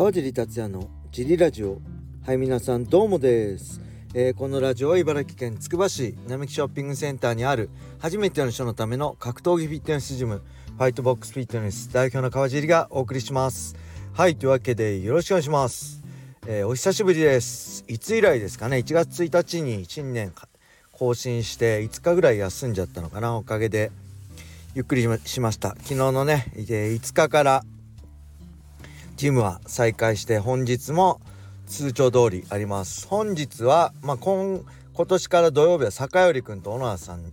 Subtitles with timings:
[0.00, 1.78] 川尻達也のジリラジオ。
[2.24, 3.82] はい皆さんどうもです、
[4.14, 13.76] えー、このラジオは茨城県つくば市並木ショッピングセンターにある初めての人のための格闘技フィットネスジムファイトボックスフィットネス代表の川尻がお送りします。
[14.14, 16.02] はいというわけでよろしくお願いします、
[16.46, 17.84] えー、お久しぶりです。
[17.86, 20.32] いつ以来ですかね？1月1日に新年
[20.92, 23.36] 更新して5日ぐらい休んじゃったのかな？
[23.36, 23.92] おかげで
[24.74, 25.76] ゆっくりしました。
[25.82, 27.64] 昨日のね5日から
[29.20, 31.20] ジムは再開して本日も
[31.66, 33.06] 通帳通りあります。
[33.06, 34.62] 本日は、まあ、今
[34.94, 37.30] 今年から土曜日は坂寄くんと小野田さん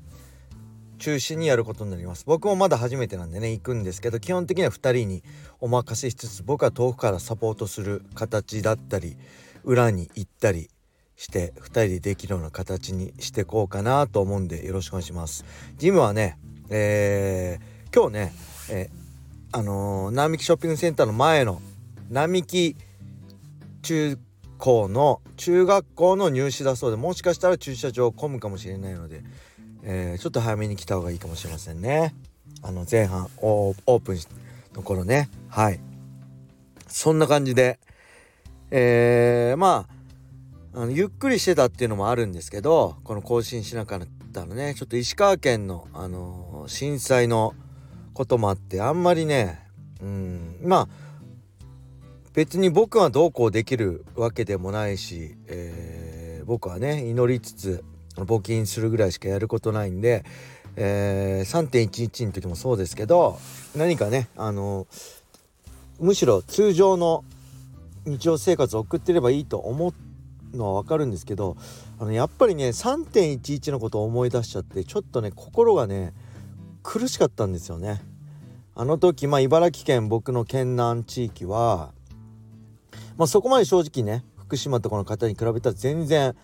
[1.00, 2.26] 中心にやることになります。
[2.28, 5.24] 僕もまだ初めてなんでね行くんですけど基本的には2人に
[5.62, 9.16] お任せしつつ僕は遠くからサポートする形だったり
[9.64, 10.70] 裏に行ったり
[11.16, 15.46] して2人でできるような形にしてこうかなと思うんでよろしくお願いします。
[15.78, 18.34] ジムはねえー、今日ね、
[18.72, 21.62] えー、あのー、並木ショッピングセンターの前の
[22.10, 22.76] 並木
[23.82, 24.18] 中
[24.58, 29.24] 高の中学校の入試だそうでもしかしたら駐車場混むかもしれないので、
[29.84, 32.16] えー、ちょっと早めに来た方がいいかもしれませんね。
[32.64, 34.18] あの前半オープン
[34.74, 35.30] の頃ね。
[35.50, 35.80] はい。
[36.88, 37.80] そんな感じで
[38.72, 39.88] えー、ま
[40.74, 44.00] ああのゆっくりしてたっていうのもあるんですけどこの更新しなかっ
[44.34, 44.74] たのね。
[44.76, 47.54] ちょっと石川県の、あのー、震災の
[48.14, 49.60] こともあってあんまりね
[50.02, 51.07] うんまあ
[52.38, 60.24] 別に僕はどうこうできるわけでもないし、えー、僕はね祈りつつ募金するぐらいしかやることないんで、
[60.76, 63.40] えー、3.11の時もそうですけど
[63.76, 64.86] 何かねあの
[66.00, 67.24] むしろ通常の
[68.06, 69.92] 日常生活を送ってればいいと思
[70.54, 71.58] うのは分かるんですけど
[71.98, 76.14] あのやっぱりね3.11のことを思い出しちゃってちょっとね心がね
[76.84, 78.00] 苦しかったんですよね。
[78.76, 81.97] あの時まあ茨城県僕の県南地域は
[83.18, 86.36] まあ、そこまで正直ね福島とかの方に比べたら全然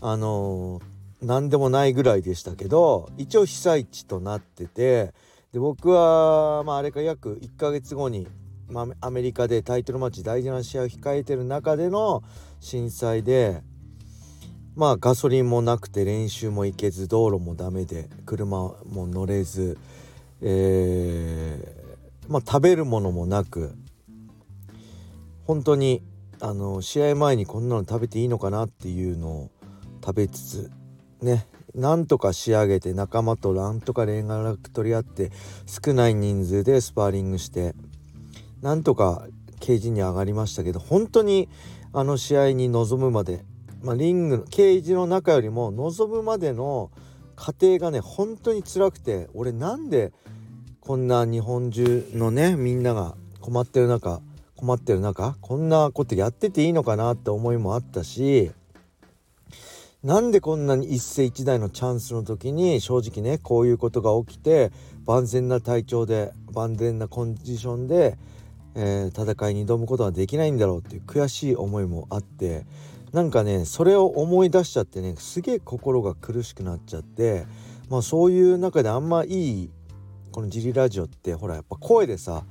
[0.00, 5.14] あのー、何でもないぐらいでしたけど一応被災地となってて
[5.52, 8.26] で僕は、まあ、あれか約1ヶ月後に、
[8.68, 12.22] まあ、アメリカでタイトルマッチ大事な試合を控えてる中での
[12.60, 13.62] 震災で
[14.74, 19.76] まあガソリンもなくて練習も行けず道路もダメで車も乗れず、
[20.40, 21.58] え、
[22.26, 23.74] まあ食べるものもなく
[25.52, 26.02] 本当に
[26.40, 29.50] あの試合前にこんなの食べていいのかなっていうのを
[30.02, 30.70] 食べつつ
[31.20, 35.30] ねなんとか仕上げて仲間となんとか連絡取り合って
[35.66, 37.74] 少ない人数でスパーリングして
[38.62, 39.26] なんとか
[39.60, 41.50] ケージに上がりましたけど本当に
[41.92, 43.44] あの試合に臨むまで、
[43.82, 46.90] まあ、リングのケージの中よりも臨むまでの
[47.36, 50.14] 過程がね本当に辛くて俺なんで
[50.80, 54.22] こんな日本中のねみんなが困ってる中
[54.62, 58.52] 困ってる中こんなことやってていいのかなって思いもあったし
[60.04, 64.70] なんでこんなに一世一代のチャンスの時に正直ねこういうことが起きて
[65.04, 68.16] 万全な体調で万全なコンディションで、
[68.76, 72.64] えー、戦いに挑むことができないんだろうっていう悔しい思いもあって
[73.10, 77.46] なんかねそれを思い出しちゃってねすげえ心が苦しくなっちゃって
[77.90, 79.70] まあそういう中であんまいい
[80.30, 82.44] この「ジリラジオ」ってほらやっぱ声でさ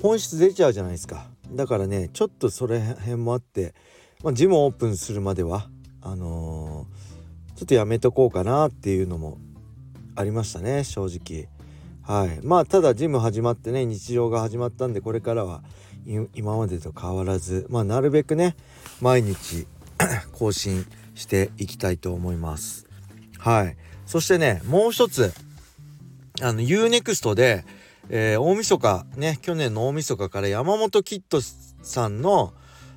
[0.00, 1.33] 本質出ちゃうじゃないですか。
[1.50, 3.74] だからねちょっとそれ辺もあって、
[4.22, 5.68] まあ、ジムオープンするまでは
[6.00, 9.38] あのー、ちょっとやめとこうかなっていうのも
[10.16, 11.48] ありましたね正直。
[12.02, 12.40] はい。
[12.42, 15.62] まあただジム始まってね日常が始まったんでこれからは
[16.34, 18.56] 今までと変わらずまあなるべくね
[19.00, 19.66] 毎日
[20.32, 22.86] 更新していきたいと思います。
[23.38, 23.76] はい。
[24.06, 25.32] そしてねもう一つ
[26.42, 27.64] あの UNEXT で
[28.08, 32.52] えー、大晦日ね去年の大晦日から山本キッドさんの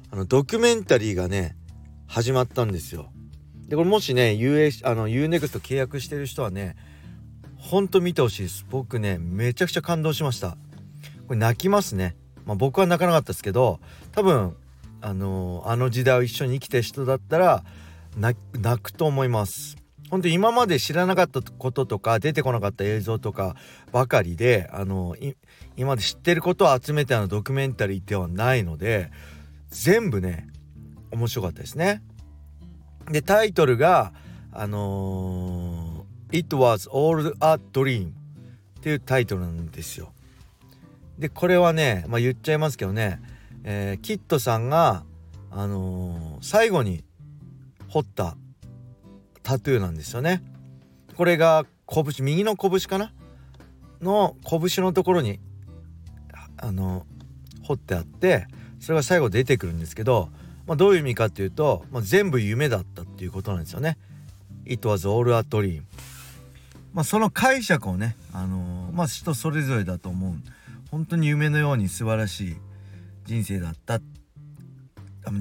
[0.09, 1.56] あのドキュメンタリーがね
[2.07, 3.12] 始まったんですよ。
[3.67, 6.75] でこれもしね UA あの UNEXT 契約してる人はね
[7.57, 8.66] ほんと見てほしいです。
[8.69, 10.58] 僕ねめちゃくちゃ感動しました。
[11.28, 12.16] これ泣きますね。
[12.46, 13.79] まあ僕は泣かなかったですけど
[14.14, 14.55] 多分
[15.02, 17.64] あのー、あの時代を一緒に生きた人だったら
[18.16, 18.37] 泣
[18.81, 19.78] くと思います。
[20.09, 23.55] 本当今まで知らなかったこととか出てこなかった映像とか
[23.91, 25.15] ばかりであの
[25.75, 29.11] 今まで知ってることを集めたのドキュメンタリーではないので
[29.69, 30.47] 全部ね
[31.11, 32.01] 面白かったですね。
[33.09, 34.13] でタイトルが
[34.51, 36.07] あのー
[36.37, 38.09] 「It was all a dream」
[38.79, 40.11] っていうタイトルなんですよ。
[41.17, 43.19] でこれはね、まあ、言っちゃいますけどね、
[43.63, 45.03] えー、キッドさんが、
[45.49, 47.03] あのー、最後に
[47.87, 48.37] 彫った
[49.47, 50.44] タトゥーなんですよね。
[51.16, 53.14] これが拳右の拳かな？
[54.02, 55.40] の拳のところに
[56.58, 57.05] あの
[57.64, 58.46] 彫ってあって
[58.82, 60.29] それが最後出てくるんですけど、
[60.66, 63.97] まあ、どういう意味かっていうと、まあ、全部夢だったっていうことなんですよね。
[64.66, 65.84] It was all a dream
[66.93, 70.34] まあ、その解釈をね、あのー、まあ、人それぞれだと思う。
[70.91, 72.55] 本当に夢のように素晴らしい
[73.26, 74.02] 人生だった。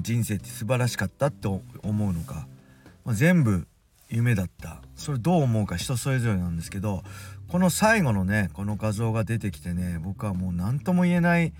[0.01, 2.47] 人生って素晴らしかったって思うのか、
[3.03, 3.67] まあ、全部
[4.09, 4.81] 夢だった。
[4.95, 7.03] それどう思うか人それぞれなんですけど
[7.47, 11.53] この最後のねこの画像が出てきてね僕はもう何とも言えない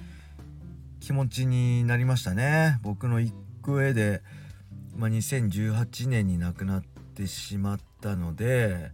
[1.00, 2.80] 気持ちになりましたね。
[2.84, 4.22] 僕の行く上で、
[4.96, 6.84] まあ、2018年に亡くなっ
[7.16, 8.92] てしまったので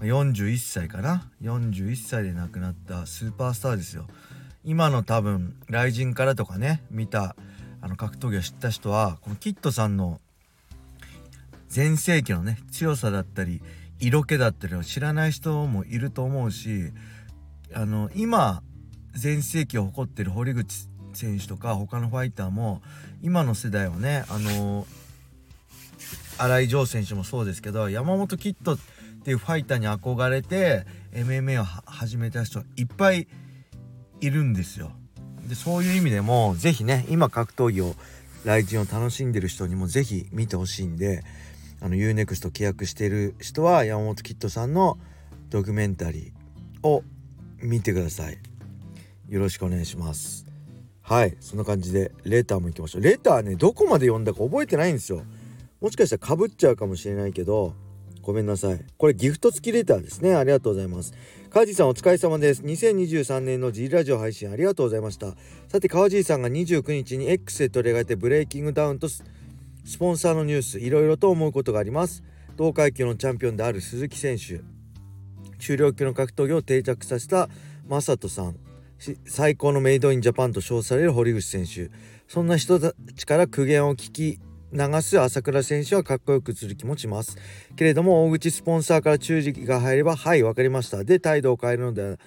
[0.00, 4.06] 41歳かな？41歳で亡くなったスーパースターですよ。
[4.64, 7.36] 今の多分雷神からとかね見た
[7.80, 10.20] あの格闘技を知った人はこのキッドさんの
[11.72, 13.62] 全盛期のね強さだったり
[13.98, 16.92] 色気だったりを知らない人もいると思うし
[17.72, 18.62] あの今
[19.14, 22.82] 全盛期を誇ってる堀口選手とか他のファイターも
[23.22, 24.86] 今の世代はねあの
[26.36, 28.78] 新井城選手もそうですけど山本キッドっ
[29.24, 30.84] ていうファイターに憧れて
[31.14, 33.28] MMA を始めた人いっぱい
[34.20, 34.92] いるんですよ。
[35.48, 37.94] でそういう意味でも是非ね今格闘技を
[38.44, 41.24] 来人を楽しんでる人にも是非見てほしいんで
[41.82, 44.98] あの UNEXT 契約してる人は山本キッドさんの
[45.50, 47.02] ドキュメンタリーを
[47.60, 48.38] 見てください。
[49.28, 50.46] よろしくお願いします。
[51.00, 53.02] はいそんな感じでレターも行きましょう。
[53.02, 55.24] レターねどこまで読んだか覚えてないんですよ。
[55.80, 57.74] もしかしたらかぶっちゃうかもしれないけど
[58.22, 58.84] ごめんなさい。
[58.96, 60.36] これギフト付きレターですね。
[60.36, 61.12] ありがとうございます。
[61.50, 62.62] 川地さんお疲れ様です。
[62.62, 65.34] 2023年の G ラジオ配信ありがとうございました。
[65.66, 69.08] さて川地さんが29日に X で取り上げてブレイキングダウンと
[69.84, 72.22] スポンサーのニュースいろいろと思うことがあります。
[72.56, 74.60] 同階級のチャンピオンである鈴木選手。
[75.58, 77.48] 中量級の格闘技を定着させた
[77.88, 78.56] 正人さん。
[79.26, 81.90] 最高のメイドインジャパンと称される堀口選手。
[82.28, 84.38] そんな人たちから苦言を聞き
[84.72, 87.36] 流す朝倉選手はかっこよく映る気もします
[87.76, 92.18] けれども大口スポンサーから注意が入ればはい分かりましたで態度を変えるので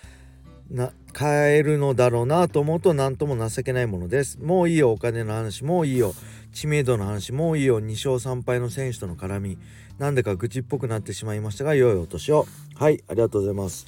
[0.69, 4.39] な変えるのだろうなと思うと何とも情けないものです。
[4.41, 6.13] もういいよお金の話もういいよ。
[6.53, 7.81] 知名度の話もういいよ。
[7.81, 9.57] 2勝3敗の選手との絡み。
[9.97, 12.45] なんでか愚痴っぽくなってしまいましたが良いお年を。
[12.75, 13.85] はいありがとうございます。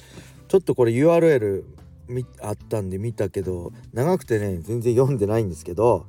[0.48, 1.64] ちょっとこれ URL
[2.40, 6.06] あったんで見たけど長くてね全然読んでないんですけど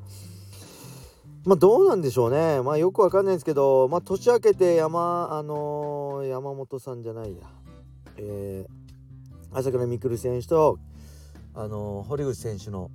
[1.46, 2.62] まあどうなんでしょうね。
[2.62, 7.48] まあよくわかんないんですけど、まあ年明けて山、あのー、山本さんじゃないや。
[8.18, 8.79] えー、
[9.52, 10.80] 朝倉未来選手と、
[11.54, 12.92] あの、堀口選手の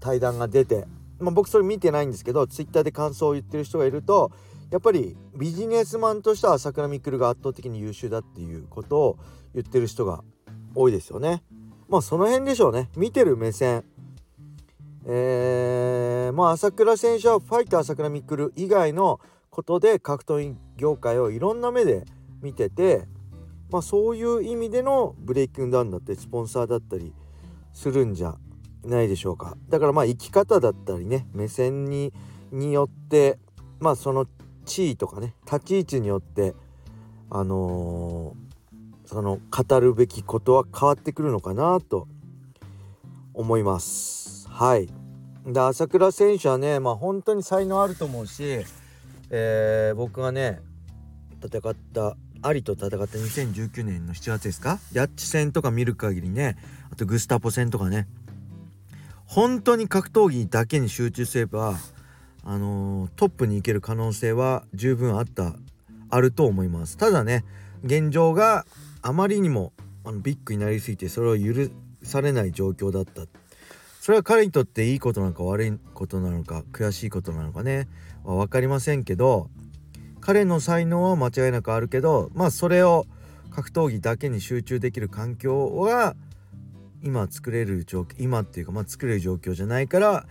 [0.00, 0.86] 対談が出て、
[1.18, 4.30] まあ僕それ見てないんですけど、ツイッターで感想を言ってる人がいると、
[4.70, 9.18] やっぱりビジネスマンとしては朝倉未来が圧倒的に優秀だっていうことを
[9.54, 10.24] 言ってる人が
[10.74, 11.42] 多いですよね。
[11.88, 12.90] まあその辺でしょうね。
[12.96, 13.84] 見てる目線。
[15.06, 19.20] えー、まあ朝倉選手はファイター朝倉未来以外の
[19.50, 22.04] ことで格闘技業界をいろんな目で
[22.42, 23.06] 見てて、
[23.70, 27.12] まあ、そういう意味でのブレイキングダウンだってスポンサーだったり
[27.72, 28.36] するんじゃ
[28.84, 32.12] ないでしょうかだからまあ生き方だったりね目線に
[32.52, 33.38] によって
[33.80, 34.26] まあその
[34.64, 36.54] 地位とかね立ち位置によって
[37.28, 42.06] あのー、その語るべきことは変わってくるのかなと
[43.34, 44.48] 思います。
[44.48, 44.88] はい
[45.46, 48.64] で朝倉選手はねまあ本当に才能あると思うし、
[49.30, 50.60] えー、僕がね
[51.44, 54.78] 戦ったアリと戦った2019年の7月ですか？
[54.92, 56.56] ヤッチ戦とか見る限りね
[56.92, 58.06] あとグスタポ戦とかね。
[59.24, 61.76] 本当に格闘技だけに集中すれば
[62.44, 65.56] あのー、トップに行ける可能性は十分あった
[66.10, 66.96] あると思います。
[66.96, 67.44] ただね
[67.82, 68.64] 現状が
[69.02, 69.72] あまりにも
[70.04, 71.68] あのビッグになりすぎてそれを許
[72.02, 73.22] されない状況だった。
[74.00, 77.88] それは彼にとっていいことなのか悪いことなのか悔しいことなのかね。
[78.22, 79.50] は分かりませんけど
[80.26, 83.06] 彼の才能は間違いなくあるけどまあそれを
[83.52, 86.16] 格闘技だけに集中できる環境は
[87.00, 90.26] 今作れる状況今っていうかまあ作れる状況じゃないから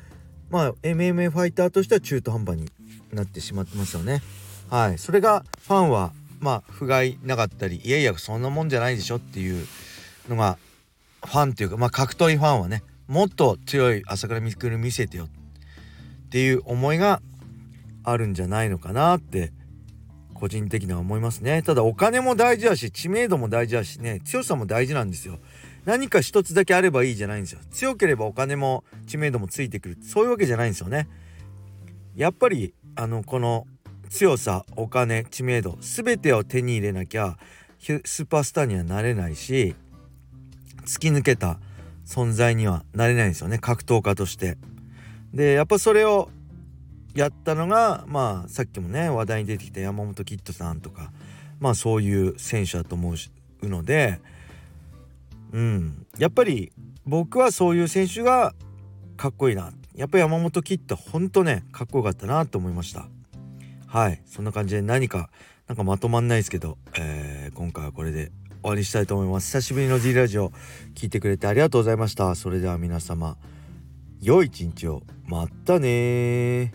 [0.49, 2.69] まあ MMA ファイターとしては中途半端に
[3.13, 4.21] なってしまってますよね。
[4.69, 6.11] はいそれがファンは
[6.41, 9.65] まあ不甲斐なかったりいやいやそんなもんじゃないでしょっていう
[10.27, 10.57] のが
[11.25, 15.29] ファンっていうかまあ格闘技ファンはねもっと強い朝倉未来見せてよっ
[16.31, 17.21] ていう思いが
[18.03, 19.53] あるんじゃないのかなって
[20.35, 21.63] 個人的には思いますね。
[21.63, 25.39] ただお金も大事だし知名度も大事だしね強さも大事なんですよ。
[25.85, 27.59] 何か一つだけあればいいじゃないんですよ。
[27.71, 29.97] 強ければお金も知名度もついてくる。
[30.03, 31.07] そういうわけじゃないんですよね。
[32.15, 33.65] やっぱりあのこの
[34.09, 37.37] 強さお金知名度全てを手に入れなきゃ
[37.79, 39.75] スーパースターにはなれないし
[40.85, 41.59] 突き抜けた
[42.05, 43.57] 存在にはなれないんですよね。
[43.57, 44.57] 格闘家として。
[45.33, 46.29] でやっぱそれを
[47.15, 51.11] やったのがまあさっきもね話題に出てきた山本キッドさんとか
[51.59, 53.15] まあそういう選手だと思
[53.61, 54.19] うので
[55.55, 56.05] うん。
[56.17, 56.71] やっぱり
[57.05, 58.53] 僕はそういう選手が
[59.17, 59.71] かっこいいな。
[59.95, 63.07] やっぱり山本キッドほんとねかっこよかったなと思いました。
[63.87, 64.21] はい。
[64.25, 65.29] そんな感じで何か
[65.67, 68.31] なんかまとまんないですけど、えー、今回はこれで
[68.61, 69.47] 終わりしたいと思います。
[69.47, 70.51] 久しぶりの D ラジオ
[70.93, 72.35] 聞いてくれてありがとうございました。
[72.35, 73.37] それでは皆様
[74.21, 75.03] 良い一日を。
[75.27, 76.71] またね